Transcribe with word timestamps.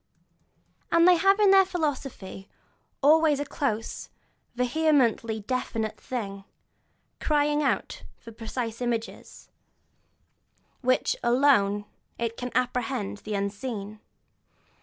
And 0.91 1.07
they 1.07 1.15
have 1.17 1.37
their 1.37 1.63
philosophy, 1.63 2.49
always 3.03 3.39
a 3.39 3.45
close, 3.45 4.09
vehemently 4.55 5.41
definite 5.41 6.01
thing, 6.01 6.43
crying 7.19 7.61
out 7.61 8.01
for 8.17 8.31
precise 8.31 8.81
images, 8.81 9.51
by 10.81 10.87
which 10.87 11.15
alone 11.21 11.85
it 12.17 12.35
can 12.35 12.49
apprehend 12.57 13.17
the 13.19 13.35
unseen. 13.35 13.99